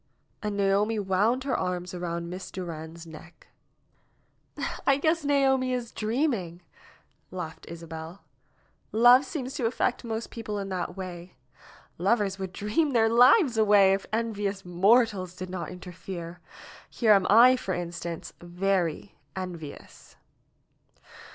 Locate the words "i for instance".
17.29-18.33